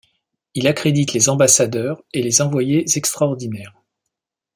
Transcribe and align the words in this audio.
Il 0.55 0.67
accrédite 0.67 1.13
les 1.13 1.29
ambassadeurs 1.29 2.01
et 2.11 2.23
les 2.23 2.41
envoyés 2.41 2.83
extraordinaires. 2.97 3.75